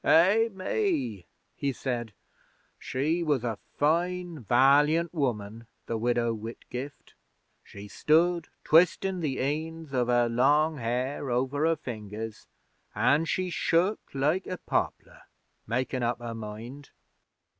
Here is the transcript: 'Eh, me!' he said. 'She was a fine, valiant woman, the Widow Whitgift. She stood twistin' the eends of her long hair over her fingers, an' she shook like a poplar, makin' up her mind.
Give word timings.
'Eh, 0.03 0.49
me!' 0.51 1.27
he 1.55 1.71
said. 1.71 2.11
'She 2.79 3.21
was 3.21 3.43
a 3.43 3.59
fine, 3.77 4.39
valiant 4.39 5.13
woman, 5.13 5.67
the 5.85 5.95
Widow 5.95 6.33
Whitgift. 6.33 7.13
She 7.63 7.87
stood 7.87 8.47
twistin' 8.63 9.19
the 9.19 9.37
eends 9.37 9.93
of 9.93 10.07
her 10.07 10.27
long 10.27 10.77
hair 10.77 11.29
over 11.29 11.67
her 11.67 11.75
fingers, 11.75 12.47
an' 12.95 13.25
she 13.25 13.51
shook 13.51 13.99
like 14.15 14.47
a 14.47 14.57
poplar, 14.57 15.21
makin' 15.67 16.01
up 16.01 16.17
her 16.17 16.33
mind. 16.33 16.89